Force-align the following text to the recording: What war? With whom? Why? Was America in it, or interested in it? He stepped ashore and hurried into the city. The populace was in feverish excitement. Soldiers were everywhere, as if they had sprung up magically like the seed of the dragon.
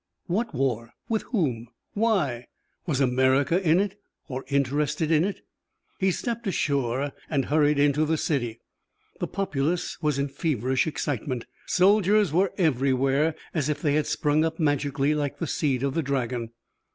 What 0.25 0.51
war? 0.51 0.93
With 1.09 1.21
whom? 1.29 1.67
Why? 1.93 2.47
Was 2.87 2.99
America 2.99 3.61
in 3.61 3.79
it, 3.79 3.99
or 4.27 4.43
interested 4.47 5.11
in 5.11 5.23
it? 5.23 5.41
He 5.99 6.09
stepped 6.09 6.47
ashore 6.47 7.11
and 7.29 7.45
hurried 7.45 7.77
into 7.77 8.05
the 8.07 8.17
city. 8.17 8.61
The 9.19 9.27
populace 9.27 10.01
was 10.01 10.17
in 10.17 10.27
feverish 10.27 10.87
excitement. 10.87 11.45
Soldiers 11.67 12.33
were 12.33 12.51
everywhere, 12.57 13.35
as 13.53 13.69
if 13.69 13.79
they 13.83 13.93
had 13.93 14.07
sprung 14.07 14.43
up 14.43 14.59
magically 14.59 15.13
like 15.13 15.37
the 15.37 15.45
seed 15.45 15.83
of 15.83 15.93
the 15.93 16.01
dragon. 16.01 16.49